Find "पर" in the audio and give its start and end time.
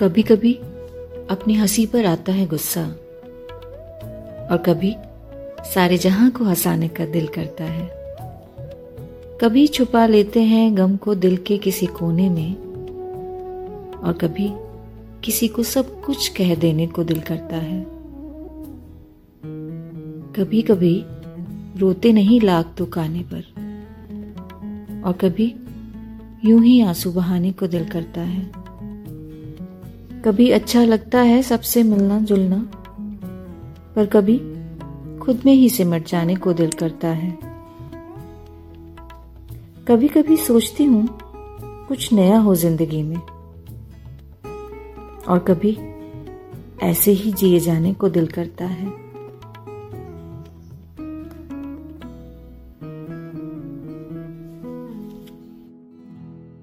1.86-2.06, 23.22-23.42, 33.96-34.06